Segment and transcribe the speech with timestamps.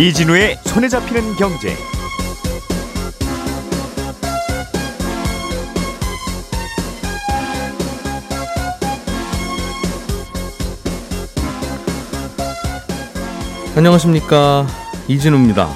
[0.00, 1.76] 이진우의 손에 잡히는 경제.
[13.76, 14.66] 안녕하십니까
[15.06, 15.68] 이진우입니다.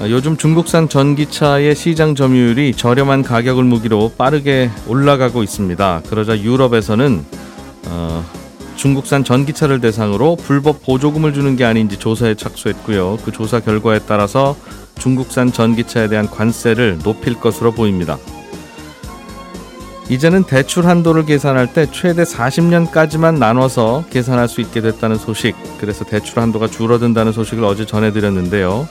[0.00, 6.04] 아, 요즘 중국산 전기차의 시장 점유율이 저렴한 가격을 무기로 빠르게 올라가고 있습니다.
[6.08, 7.26] 그러자 유럽에서는
[7.84, 8.39] 어,
[8.80, 13.18] 중국산 전기차를 대상으로 불법 보조금을 주는 게 아닌지 조사에 착수했고요.
[13.22, 14.56] 그 조사 결과에 따라서
[14.98, 18.16] 중국산 전기차에 대한 관세를 높일 것으로 보입니다.
[20.08, 25.54] 이제는 대출 한도를 계산할 때 최대 40년까지만 나눠서 계산할 수 있게 됐다는 소식.
[25.78, 28.88] 그래서 대출 한도가 줄어든다는 소식을 어제 전해드렸는데요.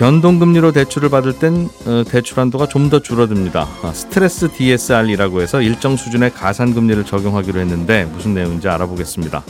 [0.00, 3.68] 변동금리로 대출을 받을 땐 어, 대출 한도가 좀 더 줄어듭니다.
[3.82, 9.44] 아, 스트레스 DSR이라고 해서 일정 수준의 가산금리를 적용하기로 했는데 무슨 내용인지 알아보겠습니다.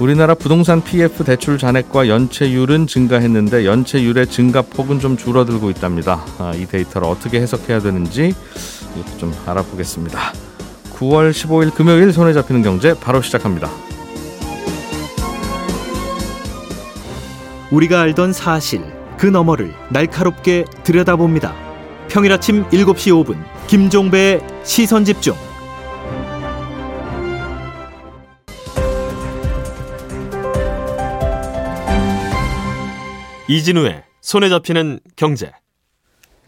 [0.00, 6.24] 우리나라 부동산 PF 대출 잔액과 연체율은 증가했는데 연체율의 증가폭은 좀 줄어들고 있답니다.
[6.38, 8.34] 아, 이 데이터를 어떻게 해석해야 되는지
[9.18, 10.32] 좀 알아보겠습니다.
[10.94, 13.70] 9월 15일 금요일 손에 잡히는 경제 바로 시작합니다.
[17.70, 18.93] 우리가 알던 사실
[19.24, 21.56] 그 너머를 날카롭게 들여다봅니다.
[22.10, 25.34] 평일 아침 7시 5분 김종배의 시선 집중.
[33.48, 35.50] 이진우의 손에 잡히는 경제.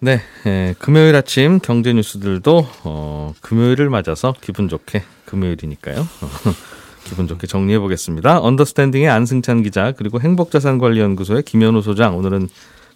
[0.01, 6.07] 네, 예, 금요일 아침 경제 뉴스들도 어, 금요일을 맞아서 기분 좋게 금요일이니까요.
[7.07, 8.41] 기분 좋게 정리해 보겠습니다.
[8.41, 12.49] 언더스탠딩의 안승찬 기자 그리고 행복자산관리연구소의 김현우 소장 오늘은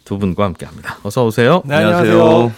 [0.05, 0.99] 두 분과 함께합니다.
[1.05, 1.63] 어서 오세요.
[1.65, 2.53] 네, 안녕하세요.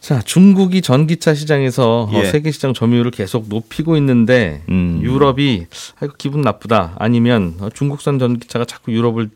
[0.00, 2.24] 자, 중국이 전기차 시장에서 어, 예.
[2.24, 5.00] 세계 시장 점유율을 계속 높이고 있는데 음.
[5.02, 5.66] 유럽이
[6.00, 9.28] 아이고 기분 나쁘다 아니면 어, 중국산 전기차가 자꾸 유럽을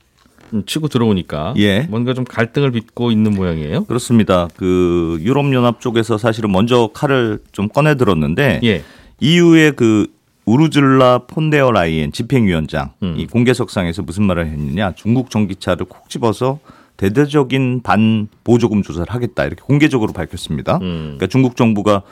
[0.54, 1.80] 음, 치고 들어오니까 예.
[1.90, 3.84] 뭔가 좀 갈등을 빚고 있는 모양이에요.
[3.84, 4.48] 그렇습니다.
[4.56, 8.82] 그 유럽 연합 쪽에서 사실은 먼저 칼을 좀 꺼내 들었는데 예.
[9.20, 10.15] EU의 그
[10.46, 13.14] 우르줄라 폰데어 라이엔 집행위원장 음.
[13.18, 16.60] 이 공개석상에서 무슨 말을 했느냐 중국 전기차를 콕 집어서
[16.96, 20.76] 대대적인 반 보조금 조사를 하겠다 이렇게 공개적으로 밝혔습니다.
[20.76, 21.02] 음.
[21.16, 22.02] 그러니까 중국 정부가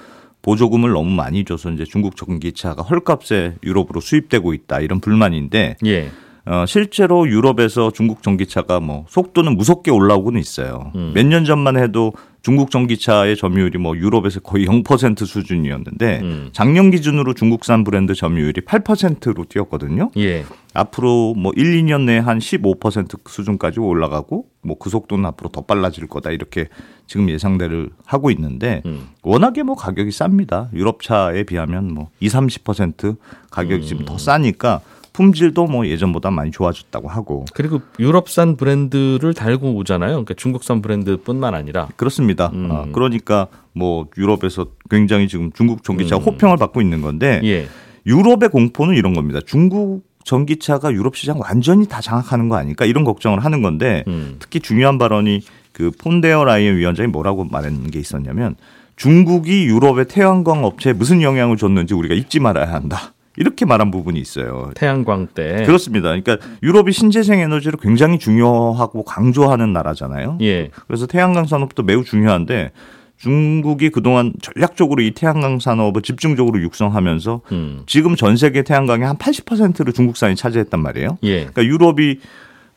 [0.43, 6.11] 보조금을 너무 많이 줘서 이제 중국 전기차가 헐값에 유럽으로 수입되고 있다 이런 불만인데 예.
[6.47, 10.93] 어, 실제로 유럽에서 중국 전기차가 뭐 속도는 무섭게 올라오고는 있어요.
[10.95, 11.13] 음.
[11.15, 12.13] 몇년 전만 해도
[12.43, 16.49] 중국 전기차의 점유율이 뭐 유럽에서 거의 0% 수준이었는데 음.
[16.53, 20.11] 작년 기준으로 중국산 브랜드 점유율이 8%로 뛰었거든요.
[20.19, 20.45] 예.
[20.75, 26.07] 앞으로 뭐 1, 2년 내에 한 15% 수준까지 올라가고 뭐 그 속도는 앞으로 더 빨라질
[26.07, 26.69] 거다 이렇게
[27.07, 29.09] 지금 예상대를 하고 있는데 음.
[29.23, 30.71] 워낙에 뭐 가격이 쌉니다.
[30.75, 33.17] 유럽 차에 비하면 뭐 2, 30%
[33.51, 34.05] 가격이 지금 음.
[34.05, 34.83] 더 싸니까
[35.15, 40.11] 품질도 뭐 예전보다 많이 좋아졌다고 하고 그리고 유럽산 브랜드를 달고 오잖아요.
[40.11, 42.51] 그러니까 중국산 브랜드뿐만 아니라 그렇습니다.
[42.53, 42.69] 음.
[42.71, 46.23] 아, 그러니까 뭐 유럽에서 굉장히 지금 중국 전기차 음.
[46.23, 47.69] 호평을 받고 있는 건데 예.
[48.05, 49.39] 유럽의 공포는 이런 겁니다.
[49.47, 54.37] 중국 전기차가 유럽 시장 완전히 다 장악하는 거 아닐까 이런 걱정을 하는 건데 음.
[54.41, 55.43] 특히 중요한 발언이
[55.73, 58.57] 그 폰데어 라이엔 위원장이 뭐라고 말하는 게 있었냐면
[58.97, 63.14] 중국이 유럽의 태양광 업체에 무슨 영향을 줬는지 우리가 잊지 말아야 한다.
[63.37, 64.71] 이렇게 말한 부분이 있어요.
[64.75, 66.09] 태양광 때 그렇습니다.
[66.11, 70.39] 그러니까 유럽이 신재생 에너지를 굉장히 중요하고 강조하는 나라잖아요.
[70.43, 70.71] 예.
[70.87, 72.71] 그래서 태양광 산업도 매우 중요한데
[73.19, 77.83] 중국이 그동안 전략적으로 이 태양광 산업을 집중적으로 육성하면서 음.
[77.87, 81.19] 지금 전 세계 태양광의 한 80%를 중국산이 차지했단 말이에요.
[81.23, 81.47] 예.
[81.47, 82.19] 그러니까 유럽이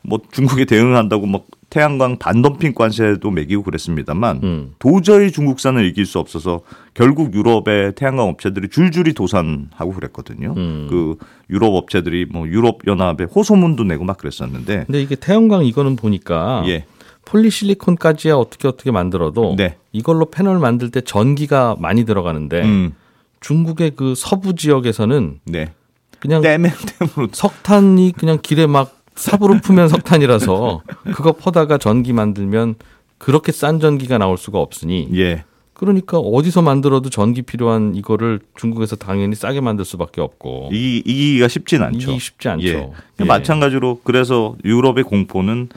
[0.02, 4.74] 뭐 중국에 대응한다고 막 태양광 반덤핑 관세도 매기고 그랬습니다만 음.
[4.78, 6.60] 도저히 중국산을 이길 수 없어서
[6.94, 10.54] 결국 유럽의 태양광 업체들이 줄줄이 도산하고 그랬거든요.
[10.56, 10.86] 음.
[10.88, 11.16] 그
[11.50, 16.86] 유럽 업체들이 뭐 유럽 연합에 호소문도 내고 막 그랬었는데 근데 이게 태양광 이거는 보니까 예.
[17.26, 19.76] 폴리실리콘까지야 어떻게 어떻게 만들어도 네.
[19.92, 22.94] 이걸로 패널 만들 때 전기가 많이 들어가는데 음.
[23.40, 25.72] 중국의 그 서부 지역에서는 네.
[26.18, 30.82] 그냥 땜땜으로 석탄이 그냥 길에 막 삽으로 풀면 석탄이라서
[31.12, 32.76] 그거 퍼다가 전기 만들면
[33.18, 35.44] 그렇게 싼 전기가 나올 수가 없으니 예.
[35.74, 41.82] 그러니까 어디서 만들어도 전기 필요한 이거를 중국에서 당연히 싸게 만들 수밖에 없고 이 이기기가 쉽진
[41.82, 42.10] 않죠.
[42.10, 42.66] 이기 쉽지 않죠.
[42.66, 42.90] 예.
[43.20, 43.24] 예.
[43.24, 45.68] 마찬가지로 그래서 유럽의 공포는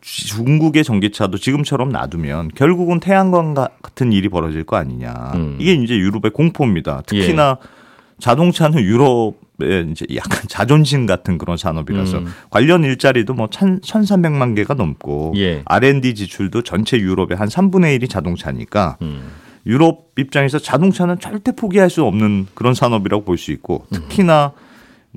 [0.00, 5.32] 중국의 전기차도 지금처럼 놔두면 결국은 태양광 같은 일이 벌어질 거 아니냐.
[5.34, 5.56] 음.
[5.60, 7.02] 이게 이제 유럽의 공포입니다.
[7.06, 7.58] 특히나
[8.18, 9.34] 자동차는 유럽의
[9.90, 12.26] 이제 약간 자존심 같은 그런 산업이라서 음.
[12.50, 15.62] 관련 일자리도 뭐 1,300만 개가 넘고 예.
[15.64, 19.22] R&D 지출도 전체 유럽의 한 3분의 1이 자동차니까 음.
[19.66, 24.52] 유럽 입장에서 자동차는 절대 포기할 수 없는 그런 산업이라고 볼 수 있고 특히나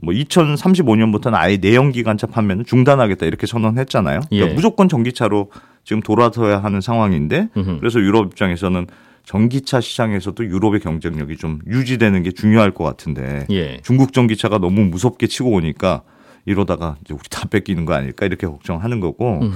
[0.01, 4.21] 뭐 2035년부터는 아예 내연 기관차 판매는 중단하겠다 이렇게 선언했잖아요.
[4.29, 4.53] 그러니까 예.
[4.53, 5.51] 무조건 전기차로
[5.83, 7.77] 지금 돌아서야 하는 상황인데 음흠.
[7.79, 8.87] 그래서 유럽 입장에서는
[9.23, 13.79] 전기차 시장에서도 유럽의 경쟁력이 좀 유지되는 게 중요할 것 같은데 예.
[13.81, 16.03] 중국 전기차가 너무 무섭게 치고 오니까
[16.45, 19.53] 이러다가 이제 우리 다 뺏기는 거 아닐까 이렇게 걱정하는 거고 음.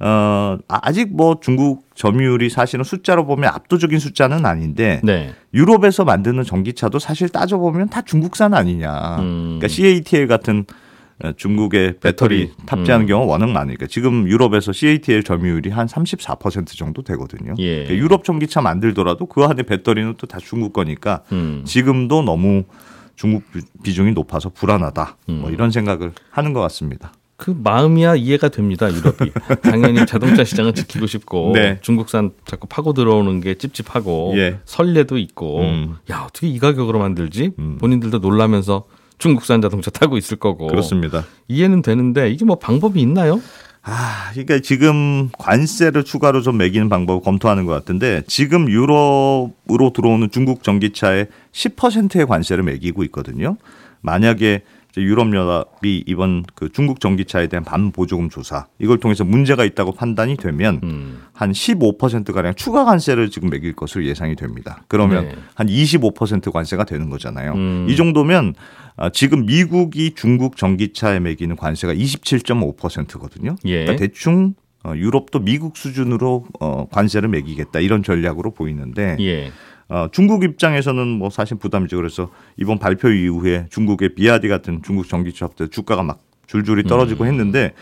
[0.00, 5.34] 어 아직 뭐 중국 점유율이 사실은 숫자로 보면 압도적인 숫자는 아닌데 네.
[5.52, 9.18] 유럽에서 만드는 전기차도 사실 따져보면 다 중국산 아니냐.
[9.20, 9.58] 음.
[9.58, 10.74] 그러니까 CATL 같은 어,
[11.36, 12.66] 중국의 배터리, 배터리.
[12.66, 13.08] 탑재하는 음.
[13.08, 17.54] 경우가 워낙 많으니까 지금 유럽에서 CATL 점유율이 한 34% 정도 되거든요.
[17.58, 17.84] 예.
[17.84, 21.62] 그러니까 유럽 전기차 만들더라도 그 안에 배터리는 또 다 중국 거니까 음.
[21.64, 22.64] 지금도 너무
[23.14, 25.16] 중국 비- 비중이 높아서 불안하다.
[25.28, 25.52] 뭐 음.
[25.54, 27.12] 이런 생각을 하는 것 같습니다.
[27.36, 29.32] 그 마음이야 이해가 됩니다 유럽이
[29.62, 31.78] 당연히 자동차 시장을 지키고 싶고 네.
[31.82, 34.58] 중국산 자꾸 파고 들어오는 게 찝찝하고 예.
[34.64, 35.96] 설레도 있고 음.
[36.12, 37.76] 야 어떻게 이 가격으로 만들지 음.
[37.80, 38.84] 본인들도 놀라면서
[39.18, 41.24] 중국산 자동차 타고 있을 거고 그렇습니다.
[41.48, 43.40] 이해는 되는데 이게 뭐 방법이 있나요?
[43.86, 50.62] 아, 그러니까 지금 관세를 추가로 좀 매기는 방법을 검토하는 것 같은데 지금 유럽으로 들어오는 중국
[50.62, 53.56] 전기차에 10%의 관세를 매기고 있거든요.
[54.00, 54.62] 만약에
[55.00, 61.22] 유럽연합이 이번 그 중국 전기차에 대한 반보조금 조사 이걸 통해서 문제가 있다고 판단이 되면 음.
[61.32, 64.82] 한 15%가량 추가 관세를 지금 매길 것으로 예상이 됩니다.
[64.88, 65.34] 그러면 네.
[65.56, 67.52] 한25% 관세가 되는 거잖아요.
[67.54, 67.86] 음.
[67.88, 68.54] 이 정도면
[68.96, 73.56] 아, 지금 미국이 중국 전기차에 매기는 관세가 27.5%거든요.
[73.64, 73.84] 예.
[73.84, 74.54] 그러니까 대충
[74.84, 79.50] 어, 유럽도 미국 수준으로 어, 관세를 매기겠다 이런 전략으로 보이는데 예.
[79.88, 81.96] 어, 중국 입장에서는 뭐 사실 부담이죠.
[81.96, 87.72] 그래서 이번 발표 이후에 중국의 비아디 같은 중국 전기차 업체 주가가 막 줄줄이 떨어지고 했는데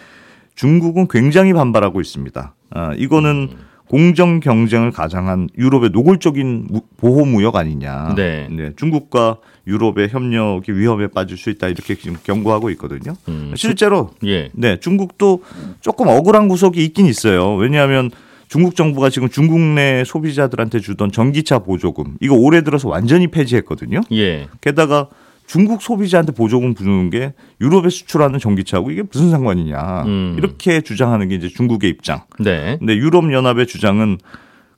[0.54, 2.54] 중국은 굉장히 반발하고 있습니다.
[2.70, 3.50] 아, 이거는
[3.88, 8.14] 공정 경쟁을 가장한 유럽의 노골적인 무- 보호 무역 아니냐.
[8.16, 8.48] 네.
[8.76, 13.14] 중국과 유럽의 협력이 위험에 빠질 수 있다 이렇게 지금 경고하고 있거든요.
[13.28, 13.52] 음.
[13.56, 14.48] 실제로 예.
[14.54, 15.44] 네, 중국도
[15.80, 17.54] 조금 억울한 구석이 있긴 있어요.
[17.54, 18.10] 왜냐하면
[18.52, 24.02] 중국 정부가 지금 중국 내 소비자들한테 주던 전기차 보조금 이거 올해 들어서 완전히 폐지했거든요.
[24.12, 24.46] 예.
[24.60, 25.08] 게다가
[25.46, 27.32] 중국 소비자한테 보조금 부르는 게
[27.62, 30.34] 유럽에 수출하는 전기차하고 이게 무슨 상관이냐 음.
[30.36, 32.24] 이렇게 주장하는 게 이제 중국의 입장.
[32.40, 32.76] 네.
[32.78, 34.18] 근데 유럽 연합의 주장은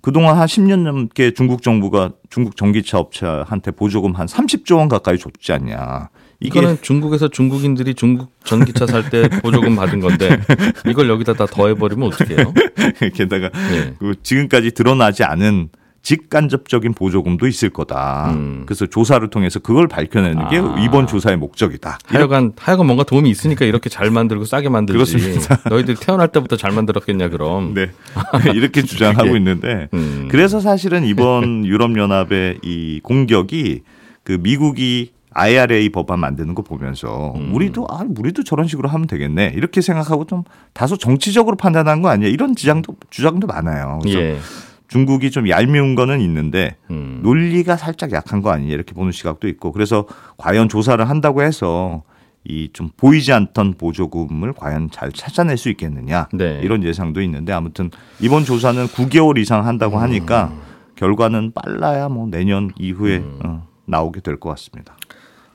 [0.05, 5.51] 그동안 한 10년 넘게 중국 정부가 중국 전기차 업체한테 보조금 한 30조 원 가까이 줬지
[5.55, 6.11] 않냐.
[6.41, 10.39] 이거는 중국에서 중국인들이 중국 전기차 살 때 보조금 받은 건데
[10.87, 12.53] 이걸 여기다 다 더해버리면 어떡해요?
[13.15, 13.95] 게다가 예.
[13.99, 15.71] 그 지금까지 드러나지 않은
[16.05, 18.31] 직간접적인 보조금도 있을 거다.
[18.35, 18.63] 음.
[18.67, 20.77] 그래서 조사를 통해서 그걸 밝혀내는 게 아.
[20.79, 21.99] 이번 조사의 목적이다.
[22.05, 25.17] 하여간 하여간 뭔가 도움이 있으니까 이렇게 잘 만들고 싸게 만들지.
[25.17, 25.59] 그렇습니다.
[25.69, 27.73] 너희들 태어날 때부터 잘 만들었겠냐 그럼.
[27.73, 27.91] 네.
[28.55, 29.37] 이렇게 주장하고 예.
[29.39, 30.29] 있는데 음.
[30.31, 33.81] 그래서 사실은 이번 유럽 연합의 이 공격이
[34.25, 37.55] 그 미국이 IRA 법안 만드는 거 보면서 음.
[37.55, 42.29] 우리도 아 우리도 저런 식으로 하면 되겠네 이렇게 생각하고 좀 다소 정치적으로 판단한 거 아니야
[42.29, 44.01] 이런 주장도 주장도 많아요.
[44.03, 44.39] 그래서 예.
[44.95, 47.19] 중국이 좀 얄미운 거는 있는데 음.
[47.25, 50.07] 논리가 살짝 약한 거 아니냐 이렇게 보는 시각도 있고 그래서
[50.37, 52.05] 과연 조사를 한다고 해서
[52.45, 56.61] 이 좀 보이지 않던 보조금을 과연 잘 찾아낼 수 있겠느냐 네.
[56.63, 60.53] 이런 예상도 있는데 아무튼 이번 조사는 9개월 이상 한다고 하니까
[60.95, 63.41] 결과는 빨라야 뭐 내년 이후에 음.
[63.45, 64.95] 어, 나오게 될 것 같습니다.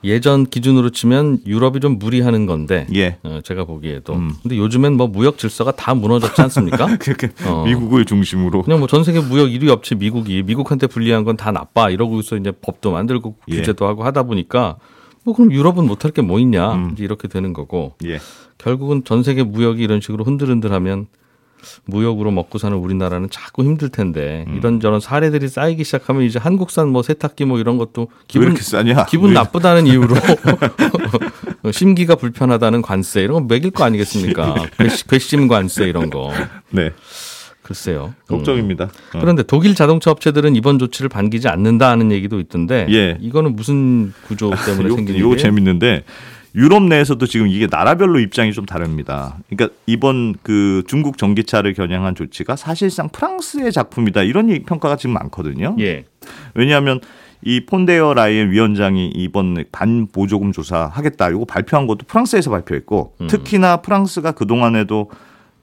[0.03, 3.17] 예전 기준으로 치면 유럽이 좀 무리하는 건데 예.
[3.23, 4.13] 어, 제가 보기에도.
[4.13, 4.33] 음.
[4.41, 6.95] 근데 요즘엔 뭐 무역 질서가 다 무너졌지 않습니까?
[7.01, 7.63] 그렇게 어.
[7.65, 11.89] 미국을 중심으로 그냥 뭐 전 세계 무역 1위 업체 미국이 미국한테 불리한 건 다 나빠
[11.89, 13.55] 이러고서 이제 법도 만들고 예.
[13.57, 14.77] 규제도 하고 하다 보니까
[15.25, 16.91] 뭐 그럼 유럽은 못할 게 뭐 있냐 음.
[16.93, 18.19] 이제 이렇게 되는 거고 예.
[18.57, 21.07] 결국은 전 세계 무역이 이런 식으로 흔들흔들하면
[21.85, 24.57] 무역으로 먹고 사는 우리나라는 자꾸 힘들 텐데 음.
[24.57, 29.05] 이런저런 사례들이 쌓이기 시작하면 이제 한국산 뭐 세탁기 뭐 이런 것도 왜 기분 이렇게 싸냐?
[29.05, 30.15] 기분 왜- 나쁘다는 이유로
[31.71, 34.55] 심기가 불편하다는 관세 이런 거 매길 거 아니겠습니까?
[34.77, 36.31] 괘- 괘심 관세 이런 거
[36.71, 36.91] 네.
[37.61, 38.15] 글쎄요.
[38.31, 38.37] 음.
[38.37, 38.85] 걱정입니다.
[38.85, 39.19] 어.
[39.19, 43.17] 그런데 독일 자동차 업체들은 이번 조치를 반기지 않는다 하는 얘기도 있던데 예.
[43.21, 45.37] 이거는 무슨 구조 때문에 요- 생긴 요거 일이에요?
[45.37, 46.03] 재밌는데
[46.55, 49.37] 유럽 내에서도 지금 이게 나라별로 입장이 좀 다릅니다.
[49.49, 55.75] 그러니까 이번 그 중국 전기차를 겨냥한 조치가 사실상 프랑스의 작품이다 이런 평가가 지금 많거든요.
[55.79, 56.05] 예.
[56.55, 56.99] 왜냐하면
[57.43, 63.27] 이 폰데어 라이엔 위원장이 이번 반 보조금 조사 하겠다 이거 발표한 것도 프랑스에서 발표했고 음.
[63.27, 65.09] 특히나 프랑스가 그 동안에도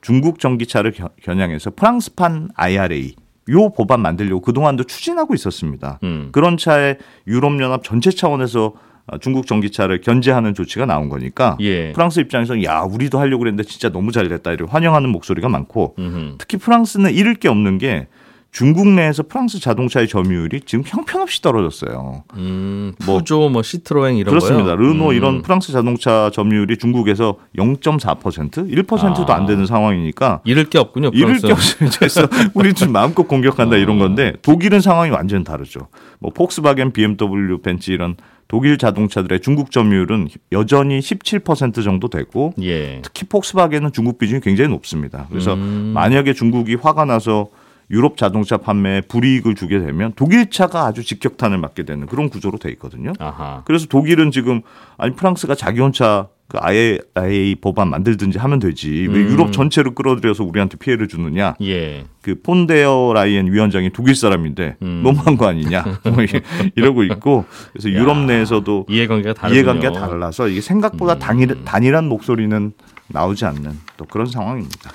[0.00, 3.14] 중국 전기차를 겨- 겨냥해서 프랑스판 IRA
[3.50, 5.98] 요 법안 만들려고 그 동안도 추진하고 있었습니다.
[6.04, 6.28] 음.
[6.32, 8.72] 그런 차에 유럽연합 전체 차원에서 어,
[9.20, 11.92] 중국 전기차를 견제하는 조치가 나온 거니까 예.
[11.92, 16.34] 프랑스 입장에서는 야 우리도 하려고 그랬는데 진짜 너무 잘 됐다 이렇게 환영하는 목소리가 많고 음흠.
[16.38, 18.08] 특히 프랑스는 잃을 게 없는 게
[18.52, 22.24] 중국 내에서 프랑스 자동차의 점유율이 지금 형편없이 떨어졌어요.
[22.36, 24.64] 음, 뭐- 푸조, 뭐 시트로행 이런 그렇습니다.
[24.64, 24.76] 거요.
[24.76, 25.14] 르노 음.
[25.14, 31.10] 이런 프랑스 자동차 점유율이 중국에서 0.4%, 1%도 안 되는 상황이니까 잃을 게 없군요.
[31.10, 31.46] 프랑스.
[31.46, 31.90] 게 없어요.
[31.98, 35.88] 그래서 우리 좀 마음껏 공격한다 이런 건데 독일은 상황이 완전 다르죠.
[36.18, 38.16] 뭐 폭스바겐, BMW, 벤츠 이런
[38.48, 43.00] 독일 자동차들의 중국 점유율은 여전히 17% 정도 되고 예.
[43.02, 45.26] 특히 폭스바겐은 중국 비중이 굉장히 높습니다.
[45.30, 45.92] 그래서 음.
[45.94, 47.48] 만약에 중국이 화가 나서
[47.90, 52.70] 유럽 자동차 판매에 불이익을 주게 되면 독일 차가 아주 직격탄을 맞게 되는 그런 구조로 돼
[52.70, 53.12] 있거든요.
[53.18, 53.62] 아하.
[53.64, 54.62] 그래서 독일은 지금
[54.96, 59.30] 아니 프랑스가 자기 혼자 그 IAEA 법안 만들든지 하면 되지 왜 음.
[59.32, 61.54] 유럽 전체를 끌어들여서 우리한테 피해를 주느냐?
[61.62, 62.04] 예.
[62.22, 65.00] 그 폰데어 라이엔 위원장이 독일 사람인데 음.
[65.02, 65.84] 너무한 거 아니냐?
[66.06, 66.28] 뭐 이-
[66.76, 69.50] 이러고 있고 그래서 유럽 내에서도 이해관계가 다르군요.
[69.50, 69.54] 음.
[69.80, 72.72] 이해관계가 달라서 이게 생각보다 단일, 단일한 목소리는
[73.08, 74.92] 나오지 않는 또 그런 상황입니다.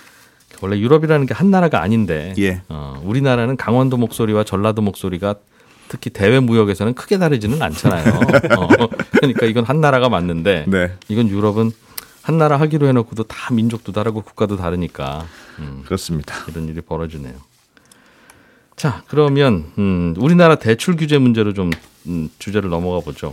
[0.61, 2.61] 원래 유럽이라는 게 한 나라가 아닌데 예.
[2.69, 5.35] 어, 우리나라는 강원도 목소리와 전라도 목소리가
[5.87, 8.03] 특히 대외 무역에서는 크게 다르지는 않잖아요.
[8.57, 8.67] 어,
[9.21, 10.91] 그러니까 이건 한 나라가 맞는데 네.
[11.07, 11.71] 이건 유럽은
[12.23, 15.25] 한 나라 하기로 해놓고도 다 민족도 다르고 국가도 다르니까
[15.59, 16.33] 음, 그렇습니다.
[16.49, 17.35] 이런 일이 벌어지네요.
[18.75, 21.69] 자 그러면 음, 우리나라 대출 규제 문제로 좀
[22.07, 23.31] 음, 주제를 넘어가 보죠.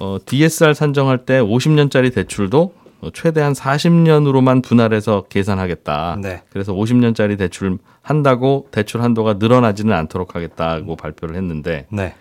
[0.00, 6.18] 어, DSR 산정할 때 50년짜리 대출도 어, 최대한 40년으로만 분할해서 계산하겠다.
[6.20, 6.42] 네.
[6.50, 12.14] 그래서 50년짜리 대출 한다고 대출 한도가 늘어나지는 않도록 하겠다고 발표를 했는데 네.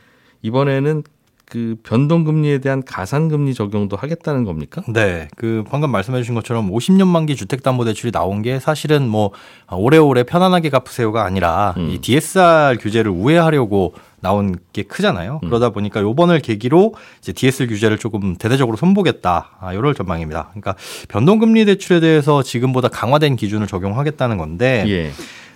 [0.43, 1.03] 이번에는
[1.51, 4.83] 그 변동금리에 대한 가산금리 적용도 하겠다는 겁니까?
[4.87, 9.31] 네, 그 방금 말씀해 주신 것처럼 50년 만기 주택담보대출이 나온 게 사실은 뭐
[9.69, 11.89] 오래오래 편안하게 갚으세요가 아니라 음.
[11.89, 15.41] 이 DSR 규제를 우회하려고 나온 게 크잖아요.
[15.43, 15.49] 음.
[15.49, 19.57] 그러다 보니까 요번을 계기로 이제 DSR 규제를 조금 대대적으로 손보겠다.
[19.59, 20.51] 아, 요럴 전망입니다.
[20.51, 20.75] 그러니까
[21.09, 25.11] 변동금리 대출에 대해서 지금보다 강화된 기준을 적용하겠다는 건데 예.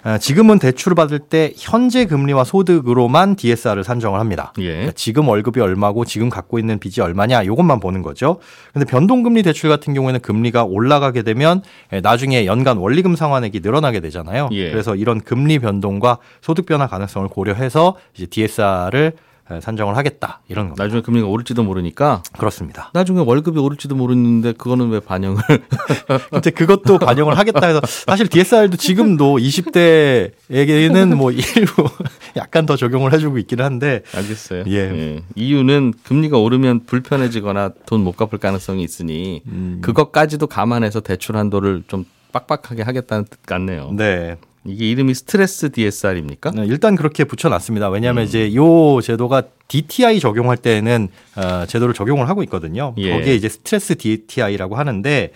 [0.05, 4.53] 아, 지금은 대출을 받을 때 현재 금리와 소득으로만 DSR을 산정을 합니다.
[4.59, 4.67] 예.
[4.67, 8.37] 그러니까 지금 월급이 얼마고 지금 갖고 있는 빚이 얼마냐 이것만 보는 거죠.
[8.71, 14.49] 근데 변동금리 대출 같은 경우에는 금리가 올라가게 되면 예, 나중에 연간 원리금 상환액이 늘어나게 되잖아요.
[14.51, 14.69] 예.
[14.69, 19.13] 그래서 이런 금리 변동과 소득 변화 가능성을 고려해서 이제 DSR을
[19.61, 20.83] 산정을 하겠다 이런 겁니다.
[20.83, 22.89] 나중에 금리가 오를지도 모르니까 그렇습니다.
[22.93, 25.41] 나중에 월급이 오를지도 모르는데 그거는 왜 반영을
[26.31, 31.87] 근데 그것도 반영을 하겠다 해서 사실 DSR도 지금도 20대에게는 뭐 일부
[32.37, 34.63] 약간 더 적용을 해주고 있기는 한데 알겠어요.
[34.67, 35.21] 예.
[35.35, 39.79] 이유는 금리가 오르면 불편해지거나 돈 못 갚을 가능성이 있으니 음.
[39.81, 43.91] 그것까지도 감안해서 대출 한도를 좀 빡빡하게 하겠다는 뜻 같네요.
[43.93, 44.35] 네.
[44.65, 46.51] 이게 이름이 스트레스 DSR입니까?
[46.51, 47.89] 네, 일단 그렇게 붙여놨습니다.
[47.89, 48.27] 왜냐하면 음.
[48.27, 52.93] 이제 요 제도가 DTI 적용할 때는 어, 제도를 적용을 하고 있거든요.
[52.97, 53.11] 예.
[53.11, 55.31] 거기에 이제 스트레스 DTI라고 하는데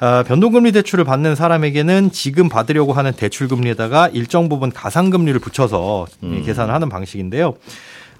[0.00, 6.42] 어, 변동금리 대출을 받는 사람에게는 지금 받으려고 하는 대출 금리에다가 일정 부분 가상금리를 붙여서 음.
[6.44, 7.54] 계산을 하는 방식인데요.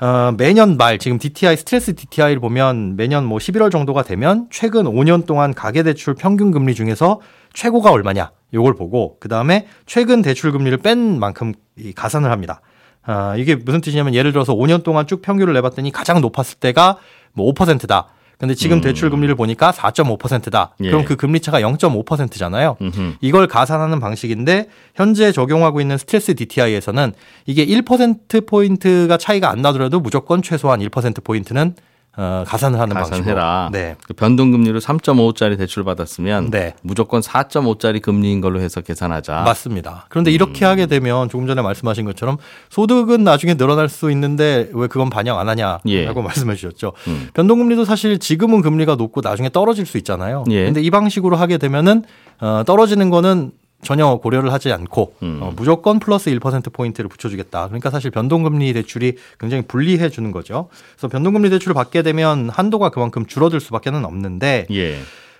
[0.02, 5.26] 어, 매년 말 지금 DTI 스트레스 DTI를 보면 매년 뭐 11월 정도가 되면 최근 5년
[5.26, 7.20] 동안 가계 대출 평균 금리 중에서
[7.52, 12.62] 최고가 얼마냐 요걸 보고 그 다음에 최근 대출 금리를 뺀 만큼 이 가산을 합니다.
[13.04, 16.98] 아, 이게 무슨 뜻이냐면 예를 들어서 5년 동안 쭉 평균을 내봤더니 가장 높았을 때가
[17.32, 18.08] 뭐 5%다.
[18.42, 20.74] 근데 지금 대출 금리를 보니까 4.5%다.
[20.80, 20.90] 예.
[20.90, 22.76] 그럼 그 금리 차가 0.5%잖아요.
[22.82, 23.12] 음흠.
[23.20, 27.12] 이걸 가산하는 방식인데 현재 적용하고 있는 스트레스 DTI에서는
[27.46, 31.76] 이게 1% 포인트가 차이가 안 나더라도 무조건 최소한 1% 포인트는
[32.14, 33.68] 어, 가산을 하는 가산해라.
[33.70, 33.70] 방식으로.
[33.70, 33.96] 네.
[34.06, 36.74] 그 변동금리로 3.5짜리 대출 받았으면 네.
[36.82, 39.42] 무조건 4.5짜리 금리인 걸로 해서 계산하자.
[39.42, 40.04] 맞습니다.
[40.10, 42.36] 그런데 이렇게 하게 되면 조금 전에 말씀하신 것처럼
[42.68, 46.06] 소득은 나중에 늘어날 수 있는데 왜 그건 반영 안 하냐라고 예.
[46.12, 46.92] 말씀해 주셨죠.
[47.08, 47.28] 음.
[47.32, 50.44] 변동금리도 사실 지금은 금리가 높고 나중에 떨어질 수 있잖아요.
[50.50, 50.64] 예.
[50.66, 52.04] 근데 이 방식으로 하게 되면은
[52.40, 55.38] 어, 떨어지는 거는 전혀 고려를 하지 않고 음.
[55.42, 57.66] 어, 무조건 플러스 1% 포인트를 붙여주겠다.
[57.66, 60.68] 그러니까 사실 변동금리 대출이 굉장히 불리해지는 거죠.
[60.94, 64.98] 그래서 변동금리 대출을 받게 되면 한도가 그만큼 줄어들 수밖에는 없는데 예.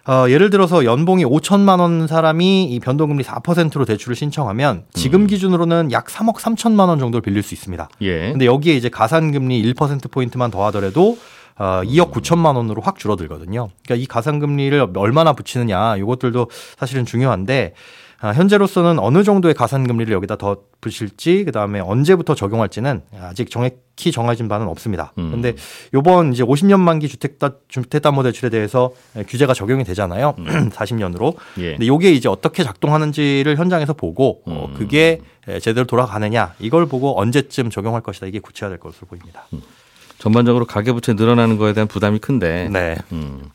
[0.09, 4.85] 어, 예를 들어서 연봉이 5천만 원 사람이 이 변동금리 4%로 대출을 신청하면 음.
[4.93, 7.89] 지금 기준으로는 약 3억 3천만 원 정도를 빌릴 수 있습니다.
[8.03, 8.33] 예.
[8.33, 11.17] 근데 여기에 이제 가산금리 1% 포인트만 더하더라도
[11.57, 13.69] 어, 2억 9천만 원으로 확 줄어들거든요.
[13.85, 17.75] 그러니까 이 가산금리를 얼마나 붙이느냐 이것들도 사실은 중요한데
[18.23, 24.69] 아, 현재로서는 어느 정도의 가산금리를 여기다 더 붙일지 그다음에 언제부터 적용할지는 아직 정확히 정해진 바는
[24.69, 25.13] 없습니다.
[25.19, 25.33] 음.
[25.33, 25.55] 근데
[25.93, 28.93] 요번 이제 50년 만기 주택다 주택담보 대출에 대해서
[29.27, 30.37] 규제가 적용이 되잖아요.
[30.71, 31.35] 40년으로.
[31.59, 31.73] 예.
[31.73, 34.75] 근데 요게 이제 어떻게 작동하는지를 현장에서 보고 어, 음.
[34.79, 35.21] 그게
[35.61, 39.49] 제대로 돌아가느냐 이걸 보고 언제쯤 적용할 것이다 이게 구체화될 것으로 보입니다.
[40.19, 43.51] 전반적으로 가계부채 늘어나는 거에 대한 부담이 큰데 네, 음.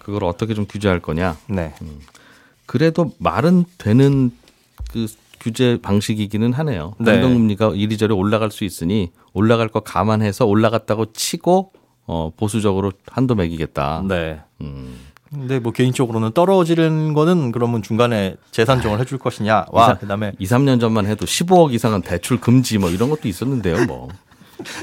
[0.00, 1.36] 그걸 어떻게 좀 규제할 거냐?
[1.46, 1.72] 네,
[2.66, 4.30] 그래도 말은 되는
[4.92, 5.06] 그
[5.40, 6.94] 규제 방식이기는 하네요.
[6.98, 7.12] 네.
[7.12, 11.72] 변동금리가 이리저리 올라갈 수 있으니 올라갈 거 감안해서 올라갔다고 치고
[12.06, 14.04] 어, 보수적으로 한도 매기겠다.
[14.06, 14.40] 네.
[14.60, 14.96] 음.
[15.30, 19.64] 근데 뭐 개인적으로는 떨어지는 거는 그러면 중간에 재산정을 해줄 것이냐.
[19.72, 23.86] 와, 이사- 그다음에 2, 3년 전만 해도 15억 이상은 대출 금지 뭐 이런 것도 있었는데요,
[23.86, 24.08] 뭐.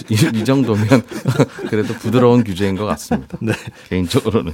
[0.10, 0.86] 이, 이 정도면
[1.70, 3.38] 그래도 부드러운 규제인 것 같습니다.
[3.42, 3.54] 네.
[3.90, 4.54] 개인적으로는.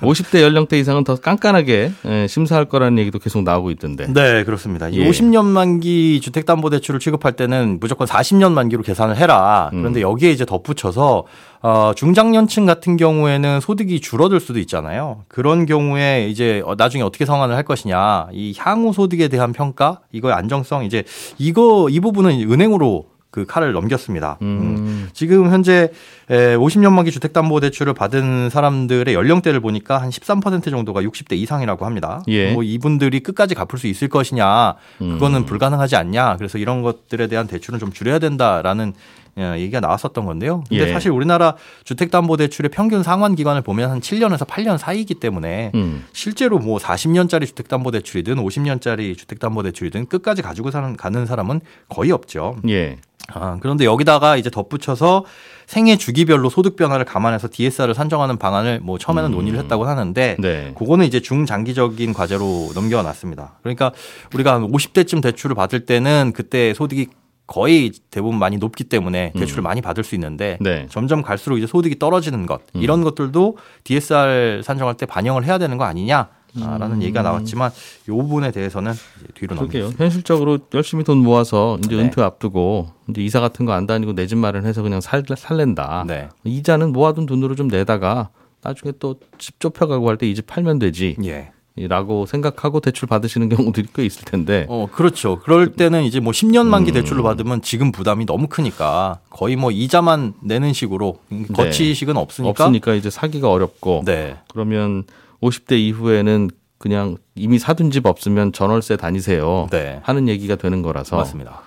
[0.00, 4.12] 50대 연령대 이상은 더 깐깐하게 예, 심사할 거라는 얘기도 계속 나오고 있던데.
[4.12, 4.88] 네, 그렇습니다.
[4.88, 5.08] 이 예.
[5.08, 9.68] 50년 만기 주택담보대출을 취급할 때는 무조건 40년 만기로 계산을 해라.
[9.72, 11.24] 그런데 여기에 이제 덧붙여서
[11.62, 15.24] 어, 중장년층 같은 경우에는 소득이 줄어들 수도 있잖아요.
[15.26, 20.34] 그런 경우에 이제 어, 나중에 어떻게 상환을 할 것이냐, 이 향후 소득에 대한 평가, 이거의
[20.34, 21.02] 안정성, 이제
[21.38, 24.38] 이거 이 부분은 은행으로 그 칼을 넘겼습니다.
[24.40, 25.10] 음.
[25.12, 25.90] 지금 현재
[26.30, 32.22] 에, 50년 만기 주택담보대출을 받은 사람들의 연령대를 보니까 한 13% 정도가 60대 이상이라고 합니다.
[32.28, 32.54] 예.
[32.54, 36.36] 뭐 이분들이 끝까지 갚을 수 있을 것이냐, 그거는 불가능하지 않냐.
[36.38, 40.64] 그래서 이런 것들에 대한 대출은 좀 줄여야 된다라는 예, 얘기가 나왔었던 건데요.
[40.68, 40.92] 근데 예.
[40.92, 46.06] 사실 우리나라 주택담보대출의 평균 상환 기간을 보면 한 7년에서 8년 사이이기 때문에 음.
[46.12, 52.56] 실제로 뭐 40년짜리 주택담보대출이든 50년짜리 주택담보대출이든 끝까지 가지고 사는 가는 사람은 거의 없죠.
[52.68, 52.98] 예.
[53.32, 55.24] 아, 그런데 여기다가 이제 덧붙여서
[55.66, 60.72] 생애 주기별로 소득 변화를 감안해서 DSR을 산정하는 방안을 뭐 처음에는 논의를 했다고 하는데 네.
[60.76, 63.58] 그거는 이제 중장기적인 과제로 넘겨놨습니다.
[63.62, 63.92] 그러니까
[64.32, 67.08] 우리가 한 50대쯤 대출을 받을 때는 그때 소득이
[67.46, 70.86] 거의 대부분 많이 높기 때문에 대출을 많이 받을 수 있는데 네.
[70.90, 75.84] 점점 갈수록 이제 소득이 떨어지는 것 이런 것들도 DSR 산정할 때 반영을 해야 되는 거
[75.84, 77.70] 아니냐 라는 얘기가 나왔지만
[78.04, 78.92] 이 부분에 대해서는
[79.34, 79.54] 뒤로.
[79.56, 80.02] 넘깁니다.
[80.02, 82.02] 현실적으로 열심히 돈 모아서 이제 네.
[82.02, 86.04] 은퇴 앞두고 이제 이사 같은 거 안 다니고 내 집 마련해서 그냥 살, 살랜다.
[86.06, 86.30] 네.
[86.44, 88.30] 이자는 모아둔 돈으로 좀 내다가
[88.62, 91.16] 나중에 또 집 좁혀가고 할 때 이 집 팔면 되지.
[91.24, 91.50] 예.
[91.78, 94.64] 라고 생각하고 대출 받으시는 경우들이 꽤 있을 텐데.
[94.70, 95.38] 어, 그렇죠.
[95.40, 100.34] 그럴 때는 이제 뭐 10년 만기 대출로 받으면 지금 부담이 너무 크니까 거의 뭐 이자만
[100.42, 101.18] 내는 식으로
[101.52, 102.64] 거치식은 없으니까.
[102.64, 104.04] 없으니까 이제 사기가 어렵고.
[104.06, 104.36] 네.
[104.48, 105.04] 그러면
[105.42, 109.68] 50대 이후에는 그냥 이미 사둔 집 없으면 전월세 다니세요.
[109.70, 110.00] 네.
[110.02, 111.60] 하는 얘기가 되는 거라서 맞습니다.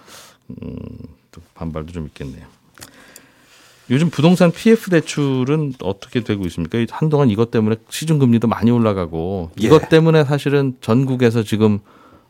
[1.31, 2.45] 또 반발도 좀 있겠네요.
[3.91, 6.77] 요즘 부동산 PF 대출은 어떻게 되고 있습니까?
[6.91, 9.65] 한동안 이것 때문에 시중 금리도 많이 올라가고 예.
[9.65, 11.79] 이것 때문에 사실은 전국에서 지금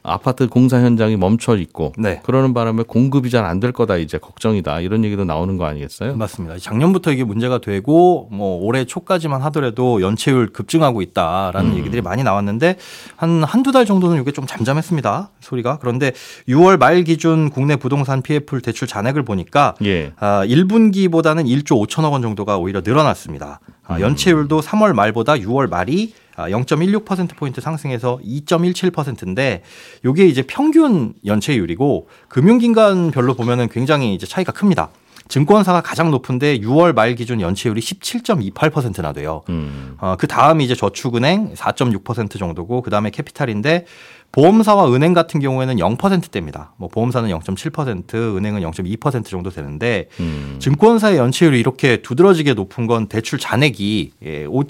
[0.02, 2.22] 아파트 공사 현장이 멈춰 있고 네.
[2.24, 6.16] 그러는 바람에 공급이 잘 안 될 거다 이제 걱정이다 이런 얘기도 나오는 거 아니겠어요?
[6.16, 6.58] 맞습니다.
[6.58, 12.78] 작년부터 이게 문제가 되고 뭐 올해 초까지만 하더라도 연체율 급증하고 있다라는 얘기들이 많이 나왔는데
[13.18, 15.32] 한 한두 달 정도는 이게 좀 잠잠했습니다.
[15.42, 15.78] 소리가.
[15.80, 16.14] 그런데
[16.48, 20.14] 6월 말 기준 국내 부동산 PF 대출 잔액을 보니까 예.
[20.20, 23.60] 아, 1분기보다는 1조 5천억 원 정도가 오히려 늘어났습니다.
[23.86, 29.64] 아, 연체율도 3월 말보다 6월 말이 아, 0.16%포인트 상승해서 2.17%인데
[30.06, 34.90] 요게 이제 평균 연체율이고 금융기관별로 보면은 굉장히 이제 차이가 큽니다.
[35.30, 39.44] 증권사가 가장 높은데 6월 말 기준 연체율이 17.28%나 돼요.
[39.50, 39.96] 음.
[40.00, 43.86] 어, 그 다음이 이제 저축은행 4.6% 정도고 그 다음에 캐피탈인데
[44.32, 46.74] 보험사와 은행 같은 경우에는 0%대입니다.
[46.78, 50.58] 뭐 보험사는 0.7%, 은행은 0.2% 정도 되는데 음.
[50.60, 54.62] 증권사의 연체율이 이렇게 두드러지게 높은 건 대출 잔액이 예, 5.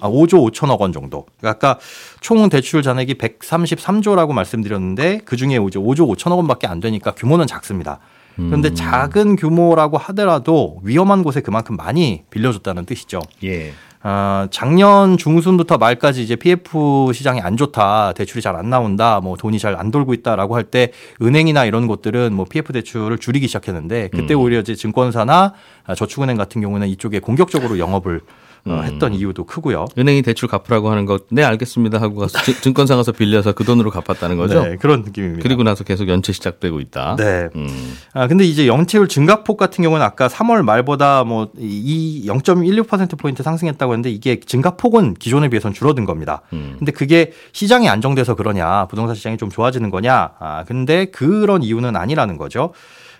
[0.00, 1.24] 아, 5조 5천억 원 정도.
[1.38, 1.80] 그러니까 아까
[2.20, 8.00] 총 대출 잔액이 133조라고 말씀드렸는데 그 중에 이제 5조 5천억 원밖에 안 되니까 규모는 작습니다.
[8.36, 13.20] 그런데 작은 규모라고 하더라도 위험한 곳에 그만큼 많이 빌려줬다는 뜻이죠.
[13.44, 13.72] 예.
[14.08, 19.58] 아, 작년 중순부터 말까지 이제 PF 시장이 안 좋다, 대출이 잘 안 나온다, 뭐 돈이
[19.58, 24.34] 잘 안 돌고 있다라고 할 때 은행이나 이런 곳들은 뭐 PF 대출을 줄이기 시작했는데 그때
[24.34, 25.54] 오히려 이제 증권사나
[25.86, 28.20] 아, 저축은행 같은 경우는 이쪽에 공격적으로 영업을
[28.66, 29.86] 어, 했던 이유도 크고요.
[29.96, 33.90] 은행이 대출 갚으라고 하는 거, 네, 알겠습니다 하고 가서 증- 증권사 가서 빌려서 그 돈으로
[33.90, 34.62] 갚았다는 거죠.
[34.64, 35.42] 네, 그런 느낌입니다.
[35.42, 37.16] 그리고 나서 계속 연체 시작되고 있다.
[37.16, 37.48] 네.
[37.54, 37.94] 음.
[38.12, 44.10] 아, 근데 이제 연체율 증가폭 같은 경우는 아까 3월 말보다 뭐 이 0.16%포인트 상승했다고 했는데
[44.10, 46.42] 이게 증가폭은 기존에 비해서는 줄어든 겁니다.
[46.52, 46.74] 음.
[46.78, 52.36] 근데 그게 시장이 안정돼서 그러냐, 부동산 시장이 좀 좋아지는 거냐, 아, 근데 그런 이유는 아니라는
[52.36, 52.72] 거죠.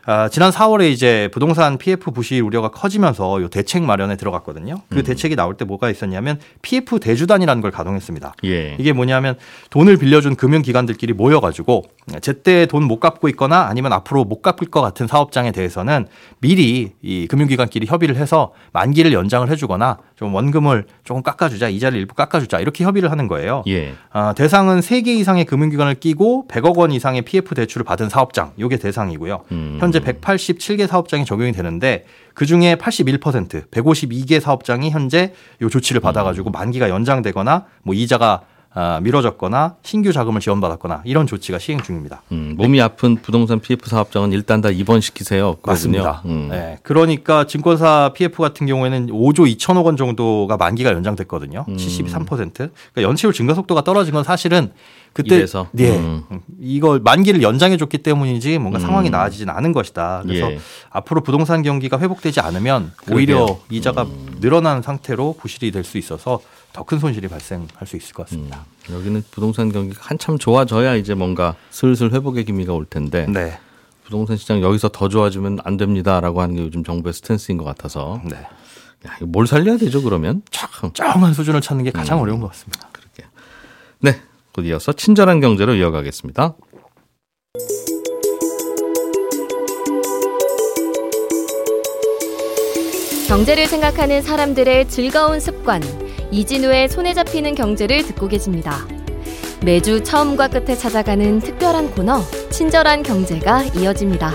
[0.08, 4.76] 아, 지난 4월에 이제 부동산 PF 부실 우려가 커지면서 요 대책 마련에 들어갔거든요.
[4.88, 8.34] 그 대책이 나올 때 뭐가 있었냐면 PF 대주단이라는 걸 가동했습니다.
[8.44, 8.76] 예.
[8.78, 9.34] 이게 뭐냐면
[9.70, 11.82] 돈을 빌려준 금융기관들끼리 모여가지고
[12.20, 16.06] 제때 돈 못 갚고 있거나 아니면 앞으로 못 갚을 것 같은 사업장에 대해서는
[16.38, 22.58] 미리 이 금융기관끼리 협의를 해서 만기를 연장을 해주거나 좀 원금을 조금 깎아주자 이자를 일부 깎아주자
[22.60, 23.62] 이렇게 협의를 하는 거예요.
[23.68, 23.92] 예.
[24.10, 29.44] 아, 대상은 3개 이상의 금융기관을 끼고 100억 원 이상의 PF 대출을 받은 사업장, 요게 대상이고요.
[29.52, 29.76] 음.
[29.78, 36.88] 현재 187개 사업장이 적용이 되는데 그 중에 81%, 152개 사업장이 현재 요 조치를 받아가지고 만기가
[36.88, 38.40] 연장되거나 뭐 이자가
[38.78, 42.20] 아, 미뤄졌거나 신규 자금을 지원받았거나 이런 조치가 시행 중입니다.
[42.30, 45.56] 음, 몸이 아픈 부동산 PF 사업장은 일단 다 입원시키세요.
[45.56, 45.72] 그거군요.
[45.72, 46.22] 맞습니다.
[46.26, 46.48] 음.
[46.50, 51.64] 네, 그러니까 증권사 PF 같은 경우에는 5조 2천억 원 정도가 만기가 연장됐거든요.
[51.66, 51.76] 음.
[51.76, 52.52] 73%.
[52.52, 52.70] 그러니까
[53.02, 54.70] 연체율 증가 속도가 떨어진 건 사실은
[55.16, 55.68] 그때 이래서?
[55.72, 56.22] 네, 음.
[56.60, 60.22] 이걸 만기를 연장해 줬기 때문이지 뭔가 상황이 나아지진 않은 것이다.
[60.24, 60.58] 그래서 예.
[60.90, 63.60] 앞으로 부동산 경기가 회복되지 않으면 오히려 그러게요.
[63.62, 63.74] 음.
[63.74, 64.06] 이자가
[64.40, 66.40] 늘어나는 상태로 부실이 될 수 있어서
[66.72, 68.50] 더 큰 손실이 발생할 수 있을 것 음.
[68.50, 68.64] 같습니다.
[68.92, 73.58] 여기는 부동산 경기가 한참 좋아져야 이제 뭔가 슬슬 회복의 기미가 올 텐데 네.
[74.04, 78.36] 부동산 시장 여기서 더 좋아지면 안 됩니다라고 하는 게 요즘 정부의 스탠스인 것 같아서 네.
[79.06, 80.42] 야, 뭘 살려야 되죠 그러면?
[80.50, 80.68] 참.
[80.92, 81.92] 정한 수준을 찾는 게 음.
[81.92, 82.88] 가장 어려운 것 같습니다.
[84.56, 86.56] 곧 이어서 친절한 경제로 이어가겠습니다.
[93.28, 95.82] 경제를 생각하는 사람들의 즐거운 습관,
[96.30, 98.86] 이진우의 손에 잡히는 경제를 듣고 계십니다.
[99.62, 104.32] 매주 처음과 끝에 찾아가는 특별한 코너, 친절한 경제가 이어집니다.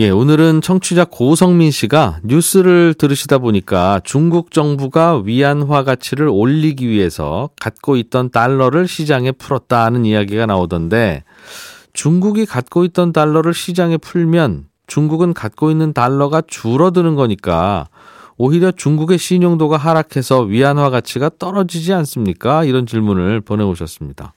[0.00, 7.96] 예, 오늘은 청취자 고성민 씨가 뉴스를 들으시다 보니까 중국 정부가 위안화 가치를 올리기 위해서 갖고
[7.96, 11.22] 있던 달러를 시장에 풀었다는 이야기가 나오던데
[11.92, 17.88] 중국이 갖고 있던 달러를 시장에 풀면 중국은 갖고 있는 달러가 줄어드는 거니까
[18.38, 22.64] 오히려 중국의 신용도가 하락해서 위안화 가치가 떨어지지 않습니까?
[22.64, 24.32] 이런 질문을 보내오셨습니다.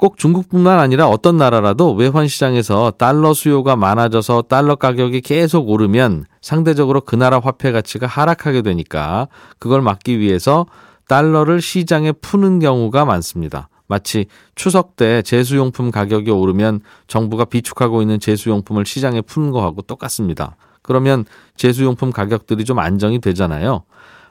[0.00, 7.02] 꼭 중국뿐만 아니라 어떤 나라라도 외환 시장에서 달러 수요가 많아져서 달러 가격이 계속 오르면 상대적으로
[7.02, 10.64] 그 나라 화폐 가치가 하락하게 되니까 그걸 막기 위해서
[11.06, 13.68] 달러를 시장에 푸는 경우가 많습니다.
[13.88, 20.56] 마치 추석 때 제수용품 가격이 오르면 정부가 비축하고 있는 제수용품을 시장에 푸는 거하고 똑같습니다.
[20.80, 23.82] 그러면 제수용품 가격들이 좀 안정이 되잖아요.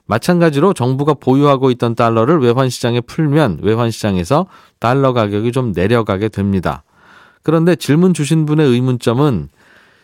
[0.09, 4.47] 마찬가지로 정부가 보유하고 있던 달러를 외환시장에 풀면 외환시장에서
[4.79, 6.83] 달러 가격이 좀 내려가게 됩니다.
[7.43, 9.49] 그런데 질문 주신 분의 의문점은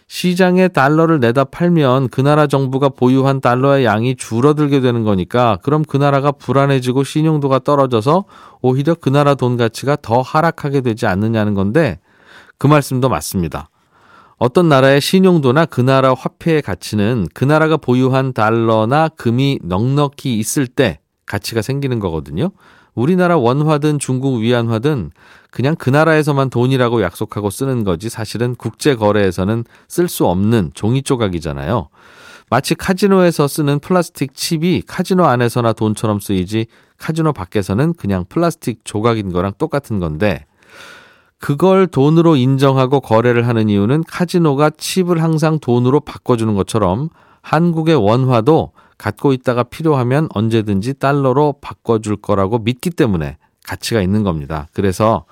[0.08, 5.98] 시장에 달러를 내다 팔면 그 나라 정부가 보유한 달러의 양이 줄어들게 되는 거니까 그럼 그
[5.98, 8.26] 나라가 불안해지고 신용도가 떨어져서
[8.62, 12.00] 오히려 그 나라 돈 가치가 더 하락하게 되지 않느냐는 건데
[12.60, 13.70] 그 말씀도 맞습니다.
[14.38, 21.00] 어떤 나라의 신용도나 그 나라 화폐의 가치는 그 나라가 보유한 달러나 금이 넉넉히 있을 때
[21.26, 22.52] 가치가 생기는 거거든요.
[22.94, 25.12] 우리나라 원화든 중국 위안화든
[25.52, 31.90] 그냥 그 나라에서만 돈이라고 약속하고 쓰는 거지 사실은 국제 거래에서는 쓸 수 없는 종이 조각이잖아요.
[32.50, 36.68] 마치 카지노에서 쓰는 플라스틱 칩이 카지노 안에서나 돈처럼 쓰이지
[36.98, 40.46] 카지노 밖에서는 그냥 플라스틱 조각인 거랑 똑같은 건데
[41.40, 47.10] 그걸 돈으로 인정하고 거래를 하는 이유는 카지노가 칩을 항상 돈으로 바꿔주는 것처럼
[47.42, 54.68] 한국의 원화도 갖고 있다가 필요하면 언제든지 달러로 바꿔줄 거라고 믿기 때문에 가치가 있는 겁니다.
[54.74, 55.26] 그래서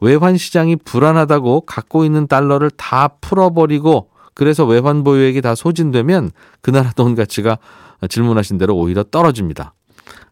[0.00, 6.30] 외환 시장이 불안하다고 갖고 있는 달러를 다 풀어버리고 그래서 외환 보유액이 다 소진되면
[6.62, 7.58] 그 나라 돈 가치가
[8.08, 9.74] 질문하신 대로 오히려 떨어집니다.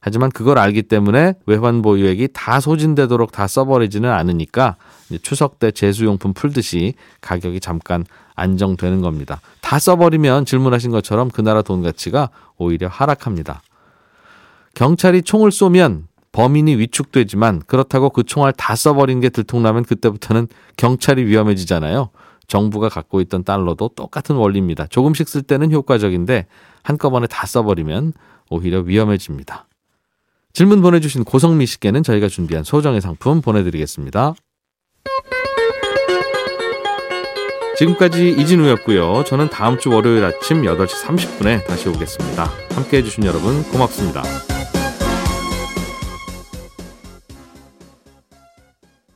[0.01, 4.77] 하지만 그걸 알기 때문에 외환 보유액이 다 소진되도록 다 써버리지는 않으니까
[5.23, 9.41] 추석 때 제수용품 풀듯이 가격이 잠깐 안정되는 겁니다.
[9.61, 13.63] 다 써버리면 질문하신 것처럼 그 나라 돈 가치가 오히려 하락합니다.
[14.75, 22.11] 경찰이 총을 쏘면 범인이 위축되지만 그렇다고 그 총알 다 써버린 게 들통나면 그때부터는 경찰이 위험해지잖아요.
[22.47, 24.87] 정부가 갖고 있던 달러도 똑같은 원리입니다.
[24.87, 26.47] 조금씩 쓸 때는 효과적인데
[26.83, 28.13] 한꺼번에 다 써버리면
[28.51, 29.67] 오히려 위험해집니다.
[30.53, 34.35] 질문 보내주신 고성미 씨께는 저희가 준비한 소정의 상품 보내드리겠습니다.
[37.79, 39.23] 지금까지 이진우였고요.
[39.25, 42.51] 저는 다음 주 월요일 아침 8시 30분에 다시 오겠습니다.
[42.71, 44.23] 함께 해주신 여러분 고맙습니다.